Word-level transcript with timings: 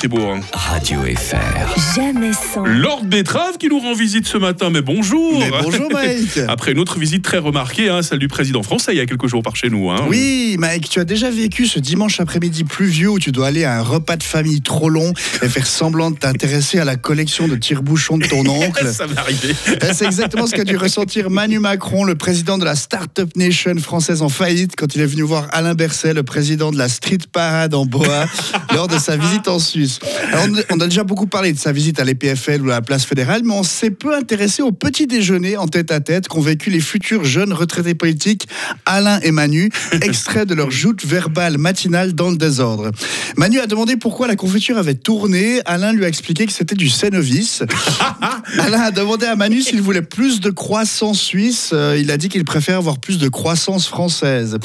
Fribourg. 0.00 0.38
Radio 0.54 1.02
FR. 1.02 1.94
Jamais 1.94 2.32
sans. 2.32 2.64
Lord 2.64 3.04
Betrave 3.04 3.58
qui 3.58 3.68
nous 3.68 3.80
rend 3.80 3.92
visite 3.92 4.26
ce 4.26 4.38
matin, 4.38 4.70
mais 4.70 4.80
bonjour 4.80 5.38
Mais 5.38 5.50
bonjour 5.62 5.92
Mike 5.92 6.38
Après 6.48 6.72
une 6.72 6.78
autre 6.78 6.98
visite 6.98 7.22
très 7.22 7.36
remarquée, 7.36 7.90
hein, 7.90 8.00
celle 8.00 8.18
du 8.18 8.26
président 8.26 8.62
français 8.62 8.92
il 8.94 8.96
y 8.96 9.00
a 9.00 9.04
quelques 9.04 9.26
jours 9.26 9.42
par 9.42 9.56
chez 9.56 9.68
nous. 9.68 9.90
Hein. 9.90 10.06
Oui 10.08 10.56
Mike, 10.58 10.88
tu 10.88 11.00
as 11.00 11.04
déjà 11.04 11.30
vécu 11.30 11.66
ce 11.66 11.78
dimanche 11.78 12.18
après-midi 12.18 12.64
pluvieux 12.64 13.10
où 13.10 13.18
tu 13.18 13.30
dois 13.30 13.48
aller 13.48 13.64
à 13.64 13.76
un 13.76 13.82
repas 13.82 14.16
de 14.16 14.22
famille 14.22 14.62
trop 14.62 14.88
long 14.88 15.12
et 15.42 15.48
faire 15.50 15.66
semblant 15.66 16.10
de 16.10 16.16
t'intéresser 16.16 16.78
à 16.78 16.86
la 16.86 16.96
collection 16.96 17.46
de 17.46 17.56
tire-bouchons 17.56 18.16
de 18.16 18.26
ton 18.26 18.40
oncle 18.48 18.86
Ça 18.90 19.06
m'est 19.06 19.18
arrivé. 19.18 19.54
Eh, 19.66 19.92
C'est 19.92 20.06
exactement 20.06 20.46
ce 20.46 20.56
qu'a 20.56 20.64
dû 20.64 20.78
ressentir 20.78 21.28
Manu 21.28 21.58
Macron, 21.58 22.04
le 22.04 22.14
président 22.14 22.56
de 22.56 22.64
la 22.64 22.74
Startup 22.74 23.36
Nation 23.36 23.76
française 23.76 24.22
en 24.22 24.30
faillite, 24.30 24.76
quand 24.78 24.94
il 24.94 25.02
est 25.02 25.06
venu 25.06 25.22
voir 25.24 25.48
Alain 25.52 25.74
Berset, 25.74 26.14
le 26.14 26.22
président 26.22 26.72
de 26.72 26.78
la 26.78 26.88
Street 26.88 27.18
Parade 27.30 27.74
en 27.74 27.84
Bois, 27.84 28.24
lors 28.74 28.88
de 28.88 28.96
sa 28.96 29.18
visite 29.18 29.46
en 29.46 29.58
Suisse. 29.58 29.89
Alors, 30.32 30.46
on- 30.70 30.80
a 30.80 30.86
déjà 30.86 31.04
beaucoup 31.04 31.26
parlé 31.26 31.52
de 31.52 31.58
sa 31.58 31.72
visite 31.72 32.00
à 32.00 32.04
l'EPFL 32.04 32.62
ou 32.62 32.70
à 32.70 32.74
la 32.74 32.82
place 32.82 33.04
fédérale, 33.04 33.42
mais 33.44 33.52
on 33.54 33.62
s'est 33.62 33.90
peu 33.90 34.14
intéressé 34.14 34.62
au 34.62 34.72
petit 34.72 35.06
déjeuner 35.06 35.56
en 35.56 35.66
tête 35.68 35.90
à 35.92 36.00
tête 36.00 36.28
qu'ont 36.28 36.40
vécu 36.40 36.70
les 36.70 36.80
futurs 36.80 37.24
jeunes 37.24 37.52
retraités 37.52 37.94
politiques 37.94 38.46
Alain 38.86 39.20
et 39.20 39.30
Manu, 39.30 39.70
extrait 40.02 40.46
de 40.46 40.54
leur 40.54 40.70
joute 40.70 41.04
verbale 41.04 41.58
matinale 41.58 42.14
dans 42.14 42.30
le 42.30 42.36
désordre. 42.36 42.90
Manu 43.36 43.58
a 43.60 43.66
demandé 43.66 43.96
pourquoi 43.96 44.26
la 44.26 44.36
confiture 44.36 44.78
avait 44.78 44.94
tourné. 44.94 45.60
Alain 45.66 45.92
lui 45.92 46.04
a 46.04 46.08
expliqué 46.08 46.46
que 46.46 46.52
c'était 46.52 46.74
du 46.74 46.88
Cénovis. 46.88 47.62
Alain 48.58 48.80
a 48.80 48.90
demandé 48.90 49.26
à 49.26 49.36
Manu 49.36 49.62
s'il 49.62 49.82
voulait 49.82 50.02
plus 50.02 50.40
de 50.40 50.50
croissance 50.50 51.20
suisse. 51.20 51.70
Euh, 51.72 51.96
il 51.98 52.10
a 52.10 52.16
dit 52.16 52.28
qu'il 52.28 52.44
préfère 52.44 52.78
avoir 52.78 52.98
plus 52.98 53.18
de 53.18 53.28
croissance 53.28 53.86
française. 53.86 54.58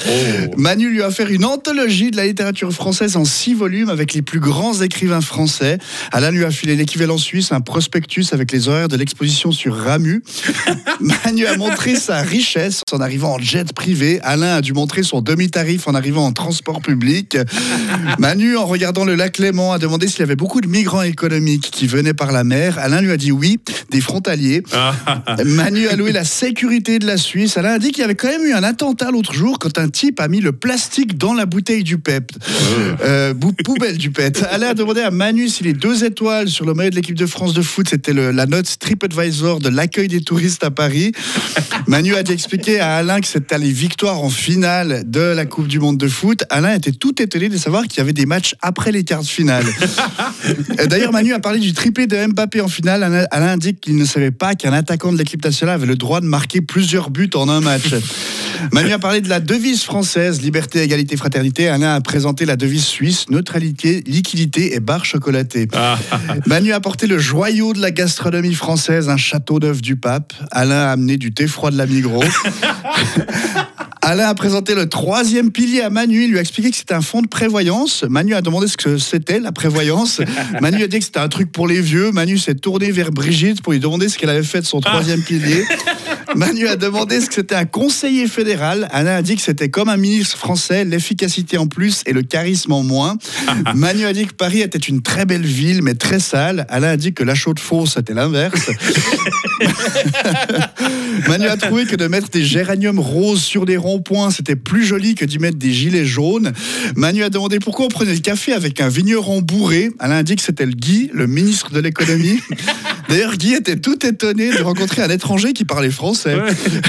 Manu 0.58 0.90
lui 0.90 1.02
a 1.02 1.12
fait 1.12 1.30
une 1.30 1.46
anthologie 1.46 2.12
de 2.12 2.18
la 2.18 2.26
littérature 2.26 2.72
française 2.72 3.16
en 3.18 3.26
six 3.26 3.54
volumes 3.54 3.90
avec 3.90 4.14
les 4.14 4.22
plus 4.22 4.40
grands 4.40 4.82
écrivains 4.82 5.15
français. 5.22 5.78
Alain 6.12 6.32
lui 6.32 6.44
a 6.46 6.52
filé 6.52 6.76
l'équivalent 6.76 7.18
suisse, 7.18 7.52
un 7.52 7.62
prospectus 7.62 8.26
avec 8.34 8.52
les 8.52 8.68
horaires 8.68 8.88
de 8.88 8.96
l'exposition 8.98 9.52
sur 9.52 9.76
Ramu. 9.76 10.24
Manu 11.00 11.46
a 11.46 11.58
montré 11.58 11.96
sa 11.96 12.22
richesse 12.22 12.82
en 12.92 13.00
arrivant 13.02 13.34
en 13.36 13.40
jet 13.40 13.74
privé. 13.74 14.20
Alain 14.24 14.56
a 14.56 14.62
dû 14.62 14.74
montrer 14.74 15.04
son 15.04 15.22
demi-tarif 15.22 15.88
en 15.88 15.96
arrivant 15.96 16.26
en 16.26 16.32
transport 16.32 16.82
public. 16.82 17.38
Manu, 18.20 18.58
en 18.58 18.66
regardant 18.66 19.06
le 19.06 19.16
lac 19.16 19.38
Léman, 19.38 19.74
a 19.74 19.78
demandé 19.80 20.08
s'il 20.08 20.20
y 20.20 20.24
avait 20.24 20.36
beaucoup 20.36 20.62
de 20.62 20.68
migrants 20.68 21.02
économiques 21.02 21.70
qui 21.72 21.88
venaient 21.88 22.14
par 22.14 22.32
la 22.32 22.44
mer. 22.44 22.78
Alain 22.80 23.02
lui 23.02 23.12
a 23.12 23.18
dit 23.18 23.32
oui, 23.32 23.60
des 23.92 24.02
frontaliers. 24.02 24.64
Manu 25.46 25.88
a 25.88 25.96
loué 25.96 26.12
la 26.12 26.24
sécurité 26.24 27.00
de 27.00 27.06
la 27.08 27.18
Suisse. 27.18 27.58
Alain 27.58 27.74
a 27.74 27.80
dit 27.80 27.92
qu'il 27.92 28.02
y 28.02 28.06
avait 28.06 28.16
quand 28.16 28.28
même 28.28 28.46
eu 28.46 28.54
un 28.54 28.64
attentat 28.64 29.12
l'autre 29.12 29.34
jour 29.34 29.60
quand 29.60 29.78
un 29.78 29.90
type 29.90 30.20
a 30.20 30.28
mis 30.28 30.42
le 30.42 30.52
plastique 30.52 31.18
dans 31.18 31.34
la 31.34 31.46
bouteille 31.46 31.84
du 31.84 31.98
PEP. 31.98 32.32
Euh, 33.04 33.34
bou- 33.34 33.54
poubelle 33.64 33.98
du 33.98 34.12
PEP. 34.12 34.38
Alain 34.50 34.70
a 34.70 34.74
demandé 34.74 35.02
à 35.06 35.12
Manu 35.12 35.50
si 35.50 35.64
les 35.64 35.74
deux 35.74 36.04
étoiles 36.04 36.50
sur 36.50 36.66
le 36.66 36.74
maillot 36.74 36.90
de 36.90 36.96
l'équipe 36.96 37.16
de 37.16 37.28
France 37.28 37.54
de 37.54 37.62
foot, 37.62 37.88
c'était 37.88 38.12
la 38.12 38.46
note 38.48 38.80
TripAdvisor 38.80 39.60
de 39.60 39.70
l'accueil 39.70 40.08
des 40.08 40.22
touristes 40.22 40.64
à 40.64 40.72
Paris. 40.72 41.12
Manu 41.88 42.16
a 42.16 42.24
dû 42.24 42.32
expliquer 42.32 42.80
à 42.80 42.96
Alain 42.96 43.22
que 43.22 43.28
c'était 43.28 43.60
les 43.60 43.72
victoires 43.72 44.24
en 44.24 44.32
finale 44.32 45.04
de 45.06 45.20
la 45.20 45.46
Coupe 45.46 45.68
du 45.68 45.80
Monde 45.80 46.00
de 46.00 46.08
foot. 46.08 46.44
Alain 46.50 46.74
était 46.74 46.92
tout 46.92 47.22
étonné 47.22 47.50
de 47.50 47.58
savoir 47.58 47.84
qu'il 47.84 48.00
y 48.00 48.02
avait 48.02 48.14
des 48.14 48.26
matchs 48.26 48.56
après 48.64 48.92
les 48.92 49.04
quarts 49.04 49.22
de 49.22 49.28
finale. 49.28 49.66
Euh, 50.80 50.86
D'ailleurs, 50.86 51.12
Manu 51.12 51.34
a 51.34 51.40
parlé 51.40 51.60
du 51.60 51.74
triplé 51.74 52.06
de 52.06 52.28
Mbappé 52.28 52.62
en 52.62 52.68
finale. 52.68 53.28
Alain 53.32 53.48
indique 53.48 53.82
qu'il 53.82 53.96
ne 53.96 54.06
savait 54.06 54.30
pas 54.30 54.54
qu'un 54.54 54.74
attaquant 54.74 55.12
de 55.12 55.18
l'équipe 55.18 55.44
nationale 55.44 55.76
avait 55.76 55.88
le 55.88 55.96
droit 55.96 56.22
de 56.22 56.28
marquer 56.28 56.62
plusieurs 56.62 57.10
buts 57.10 57.32
en 57.34 57.50
un 57.50 57.62
match. 57.62 57.94
Manu 58.72 58.92
a 58.94 59.00
parlé 59.00 59.22
de 59.22 59.30
la 59.30 59.40
devise 59.40 59.84
française, 59.84 60.42
liberté, 60.42 60.82
égalité, 60.82 61.18
fraternité. 61.18 61.68
Alain 61.68 61.96
a 61.96 62.02
présenté 62.02 62.46
la 62.46 62.56
devise 62.56 62.86
suisse, 62.86 63.30
neutralité, 63.30 64.04
liquidité 64.08 64.76
et 64.76 64.80
barre 64.80 65.06
chocolatée. 65.06 65.68
Manu 66.46 66.72
a 66.74 66.78
apporté 66.78 67.08
le 67.08 67.18
joyau 67.18 67.74
de 67.74 67.80
la 67.80 67.92
gastronomie 67.92 68.54
française, 68.54 69.10
un 69.10 69.18
château 69.18 69.60
d'œuf 69.60 69.82
du 69.82 69.96
pape. 69.96 70.34
Alain 70.52 70.88
a 70.88 70.92
amené 70.92 71.18
du 71.18 71.34
thé 71.34 71.48
froid 71.48 71.72
de 71.72 71.78
la 71.78 71.86
Migros. 71.86 72.24
Alain 74.02 74.28
a 74.28 74.36
présenté 74.36 74.76
le 74.76 74.88
troisième 74.88 75.50
pilier 75.52 75.82
à 75.82 75.90
Manu. 75.90 76.26
Il 76.26 76.30
lui 76.30 76.38
a 76.38 76.42
expliqué 76.42 76.70
que 76.70 76.78
c'était 76.78 76.94
un 76.94 77.02
fonds 77.02 77.24
de 77.24 77.28
prévoyance. 77.28 78.04
Manu 78.08 78.36
a 78.36 78.42
demandé 78.44 78.68
ce 78.68 78.78
que 78.78 79.00
c'était 79.00 79.40
la 79.40 79.52
prévoyance. 79.52 80.22
Manu 80.62 80.84
a 80.84 80.88
dit 80.88 81.00
que 81.00 81.06
c'était 81.06 81.20
un 81.20 81.28
truc 81.28 81.52
pour 81.52 81.68
les 81.68 81.82
vieux. 81.82 82.12
Manu 82.12 82.38
s'est 82.38 82.54
tourné 82.54 82.92
vers 82.92 83.12
Brigitte 83.12 83.64
pour 83.64 83.74
lui 83.74 83.80
demander 83.80 84.08
ce 84.08 84.20
qu'elle 84.20 84.30
avait 84.30 84.44
fait 84.44 84.62
de 84.62 84.68
son 84.68 84.80
troisième 84.80 85.24
pilier. 85.24 85.64
Manu 86.36 86.68
a 86.68 86.76
demandé 86.76 87.22
ce 87.22 87.28
que 87.28 87.34
c'était 87.36 87.56
un 87.56 87.66
conseiller 87.66 88.28
fédéral. 88.28 88.88
Alain 88.92 89.16
a 89.16 89.22
dit 89.22 89.36
que 89.36 89.42
c'était 89.42 89.70
comme 89.70 89.90
un 89.90 89.98
ministre 89.98 90.38
français, 90.38 90.84
l'efficacité 90.84 91.58
en 91.58 91.68
plus 91.68 92.02
et 92.06 92.14
le 92.14 92.24
charisme 92.24 92.74
en 92.74 92.84
moins. 92.84 93.18
Manu 93.76 94.06
a 94.06 94.14
dit 94.14 94.26
que 94.26 94.34
Paris 94.34 94.62
était 94.62 94.78
une 94.78 95.02
très 95.02 95.26
belle 95.26 95.46
ville, 95.46 95.82
mais 95.82 95.96
très 95.96 96.20
sale. 96.20 96.66
Alain 96.70 96.90
a 96.90 96.98
dit 96.98 97.14
que 97.14 97.24
la 97.24 97.36
chaude 97.36 97.60
fausse, 97.60 97.94
c'était 97.96 98.14
l'inverse. 98.14 98.70
Manu 101.28 101.48
a 101.48 101.58
trouvé 101.58 101.86
que 101.86 101.96
de 101.96 102.08
mettre 102.08 102.30
des 102.30 102.44
géraniums 102.44 103.00
roses 103.00 103.42
sur 103.42 103.66
des 103.66 103.78
ronds-points, 103.78 104.32
c'était 104.32 104.58
plus 104.58 104.86
joli 104.86 105.16
que 105.16 105.26
d'y 105.26 105.40
mettre 105.40 105.58
des 105.58 105.72
gilets 105.72 106.06
jaunes. 106.06 106.52
Manu 106.96 107.24
a 107.24 107.30
demandé 107.30 107.60
pourquoi 107.60 107.86
on 107.86 107.90
prenait 107.90 108.14
le 108.14 108.20
café 108.20 108.54
avec 108.54 108.82
un 108.82 108.90
vigneron 108.90 109.42
bourré. 109.42 109.90
Alain 110.00 110.18
a 110.18 110.24
dit 110.24 110.36
que 110.36 110.42
c'était 110.42 110.66
le 110.66 110.74
Guy, 110.74 111.10
le 111.14 111.28
ministre 111.28 111.72
de 111.72 111.80
l'économie. 111.80 112.40
D'ailleurs, 113.10 113.38
Guy 113.38 113.54
était 113.54 113.76
tout 113.76 114.06
étonné 114.06 114.52
de 114.52 114.62
rencontrer 114.62 115.02
un 115.02 115.10
étranger 115.10 115.54
qui 115.54 115.64
parlait 115.64 115.92
français. 115.92 116.36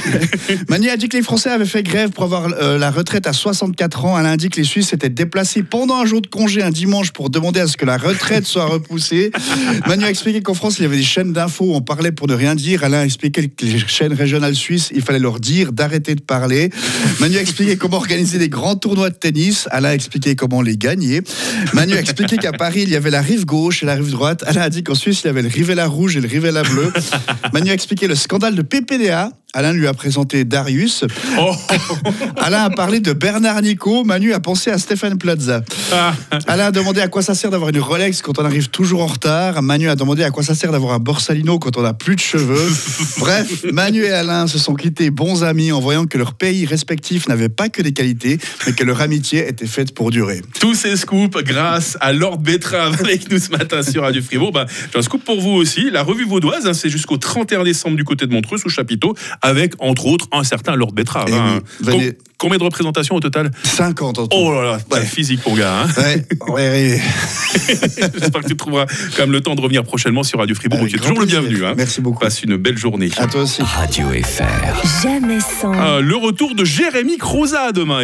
Manu 0.69 0.88
a 0.88 0.97
dit 0.97 1.09
que 1.09 1.16
les 1.16 1.22
Français 1.22 1.50
avaient 1.50 1.66
fait 1.66 1.82
grève 1.82 2.10
pour 2.10 2.25
avoir 2.25 2.49
euh, 2.60 2.78
la 2.78 2.91
retraite 2.91 3.27
à 3.27 3.32
64 3.32 4.04
ans. 4.04 4.16
Alain 4.16 4.31
a 4.31 4.37
dit 4.37 4.49
que 4.49 4.56
les 4.56 4.65
Suisses 4.65 4.88
s'étaient 4.88 5.10
déplacés 5.10 5.62
pendant 5.62 5.97
un 5.97 6.06
jour 6.06 6.22
de 6.22 6.27
congé 6.27 6.62
un 6.62 6.71
dimanche 6.71 7.12
pour 7.12 7.28
demander 7.28 7.60
à 7.60 7.66
ce 7.66 7.77
que 7.77 7.84
la 7.84 7.99
retraite 7.99 8.47
soit 8.47 8.65
repoussée. 8.65 9.31
Manu 9.87 10.04
a 10.04 10.10
expliqué 10.10 10.41
qu'en 10.41 10.54
France, 10.54 10.78
il 10.78 10.82
y 10.82 10.84
avait 10.87 10.97
des 10.97 11.03
chaînes 11.03 11.32
d'infos 11.32 11.66
où 11.66 11.75
on 11.75 11.82
parlait 11.82 12.12
pour 12.12 12.28
ne 12.28 12.34
rien 12.34 12.54
dire. 12.54 12.84
Alain 12.84 13.00
a 13.00 13.04
expliqué 13.04 13.48
que 13.48 13.66
les 13.66 13.78
chaînes 13.87 14.15
régionales 14.15 14.54
suisses, 14.54 14.91
il 14.94 15.03
fallait 15.03 15.19
leur 15.19 15.38
dire 15.38 15.72
d'arrêter 15.72 16.15
de 16.15 16.22
parler. 16.22 16.71
Manu 17.21 17.37
a 17.37 17.41
expliqué 17.41 17.77
comment 17.77 17.98
organiser 17.98 18.38
des 18.38 18.48
grands 18.48 18.77
tournois 18.77 19.10
de 19.10 19.16
tennis. 19.16 19.69
Alain 19.71 19.91
a 19.91 19.94
expliqué 19.94 20.34
comment 20.34 20.62
les 20.62 20.77
gagner. 20.77 21.21
Manu 21.75 21.94
a 21.94 22.00
expliqué 22.00 22.37
qu'à 22.37 22.53
Paris, 22.53 22.83
il 22.83 22.91
y 22.91 22.97
avait 22.97 23.10
la 23.10 23.21
rive 23.21 23.44
gauche 23.44 23.83
et 23.83 23.87
la 23.87 23.94
rive 23.94 24.10
droite. 24.10 24.44
Alain 24.47 24.62
a 24.62 24.71
dit 24.71 24.83
qu'en 24.83 24.94
Suisse, 24.94 25.22
il 25.25 25.27
y 25.27 25.31
avait 25.31 25.43
le 25.43 25.48
Rivella 25.48 25.87
rouge 25.87 26.06
et 26.15 26.21
le 26.21 26.28
Rivella 26.28 26.62
bleu. 26.62 26.93
Manu 27.53 27.71
a 27.71 27.75
expliqué 27.75 28.06
le 28.06 28.15
scandale 28.15 28.55
de 28.55 28.62
PPDA. 28.62 29.33
Alain 29.56 29.72
lui 29.72 29.87
a 29.87 29.94
présenté 29.94 30.44
Darius. 30.44 31.06
Oh. 31.39 31.55
Alain 32.37 32.65
a 32.65 32.69
parlé 32.69 33.00
de 33.00 33.15
Bernard 33.15 33.62
Nico. 33.62 34.05
Manu 34.05 34.34
a 34.34 34.41
pensé 34.41 34.71
à 34.71 34.77
Stéphane 34.77 35.17
Plaza. 35.17 35.62
Alain 36.47 36.67
a 36.67 36.71
demandé 36.71 37.00
à 37.00 37.09
quoi 37.09 37.22
ça 37.22 37.34
sert 37.34 37.49
d'avoir 37.49 37.71
une 37.71 37.81
Rolex 37.81 38.21
quand 38.21 38.39
on 38.39 38.45
arrive 38.45 38.69
toujours 38.69 39.00
en 39.00 39.06
retard. 39.06 39.62
Manu 39.62 39.89
a 39.89 39.97
demandé 39.97 40.25
à 40.25 40.31
quoi 40.31 40.43
ça 40.43 40.55
sert 40.55 40.72
d'avoir 40.72 40.93
un 40.93 40.99
Borsalino 40.99 41.59
quand 41.59 41.78
on 41.78 41.83
n'a 41.83 41.95
plus 41.95 42.16
de 42.16 42.21
cheveux. 42.21 42.71
Bref, 43.19 43.65
Manu 43.72 44.05
et 44.05 44.11
Alain 44.11 44.47
se 44.47 44.59
sont 44.59 44.75
quittés 44.75 45.09
bons 45.09 45.43
amis 45.43 45.72
en 45.72 45.81
voyant 45.81 46.05
que 46.05 46.19
leurs 46.19 46.34
pays 46.34 46.66
respectifs 46.66 47.27
n'avaient 47.27 47.49
pas 47.49 47.71
que 47.71 47.81
des 47.81 47.93
qualités, 47.93 48.39
mais 48.66 48.75
que 48.75 48.84
leur 48.84 49.00
amitié 49.00 49.49
était 49.49 49.66
faite 49.66 49.95
pour 49.95 50.11
durer. 50.11 50.43
Tous 50.61 50.75
ces 50.75 50.97
scoops 50.99 51.43
grâce 51.45 51.97
à 52.03 52.12
Lord 52.12 52.41
Betrave 52.41 52.97
avec 53.00 53.31
nous 53.31 53.39
ce 53.39 53.49
matin 53.49 53.83
sur 53.83 54.03
Radio 54.03 54.21
Fribourg. 54.21 54.53
Bah, 54.53 54.66
J'ai 54.93 54.99
un 54.99 55.03
scoop 55.03 55.25
pour 55.25 55.41
vous 55.41 55.53
aussi. 55.53 55.91
La 55.91 56.03
revue 56.03 56.27
vaudoise, 56.27 56.66
hein, 56.66 56.75
c'est 56.75 56.91
jusqu'au 56.91 57.16
31 57.16 57.65
décembre 57.65 57.97
du 57.97 58.05
côté 58.05 58.27
de 58.27 58.33
Montreux 58.34 58.59
sous 58.59 58.69
chapiteau, 58.69 59.15
avec 59.47 59.75
entre 59.79 60.07
autres 60.07 60.27
un 60.33 60.45
certain 60.45 60.75
Lord 60.77 60.93
Betrave. 60.93 61.27
Eh 61.29 61.34
hein. 61.34 61.61
oui, 61.81 61.87
venez. 61.87 62.07
Com- 62.12 62.15
Combien 62.39 62.59
de 62.59 62.65
représentations 62.65 63.15
au 63.15 63.21
total? 63.21 63.51
50 63.65 64.19
en 64.19 64.27
tout. 64.27 64.37
Oh 64.39 64.53
là 64.53 64.62
là, 64.62 64.79
Ouais. 64.91 65.07
physique 65.07 65.41
mon 65.47 65.55
gars. 65.55 65.84
hein. 65.84 65.87
Ouais, 65.97 66.23
ouais, 66.49 66.55
ouais. 66.55 67.01
J'espère 67.67 68.43
que 68.43 68.49
tu 68.49 68.57
trouveras 68.57 68.84
quand 69.17 69.23
même 69.23 69.33
le 69.33 69.41
temps 69.41 69.55
de 69.55 69.61
revenir 69.62 69.83
prochainement 69.84 70.23
sur 70.23 70.39
Radio 70.41 70.55
Fribourg. 70.55 70.87
Tu 70.87 70.97
es 70.97 70.99
toujours 70.99 71.19
le 71.21 71.25
bienvenu. 71.25 71.65
hein. 71.65 71.73
Merci 71.79 72.03
beaucoup. 72.03 72.19
Passe 72.19 72.43
une 72.43 72.57
belle 72.59 72.77
journée. 72.77 73.09
À 73.17 73.27
toi 73.27 73.41
aussi. 73.43 73.62
Radio 73.62 74.09
FR. 74.23 75.03
Jamais 75.03 75.39
sans. 75.41 75.73
Ah, 75.73 76.01
le 76.03 76.15
retour 76.17 76.55
de 76.55 76.63
Jérémy 76.65 77.17
Croza 77.17 77.73
demain. 77.73 77.95